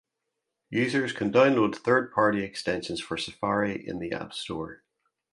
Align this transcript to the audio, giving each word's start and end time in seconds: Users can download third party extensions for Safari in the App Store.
Users 0.71 1.13
can 1.13 1.31
download 1.31 1.75
third 1.75 2.11
party 2.11 2.41
extensions 2.41 2.99
for 2.99 3.17
Safari 3.17 3.87
in 3.87 3.99
the 3.99 4.13
App 4.13 4.33
Store. 4.33 4.83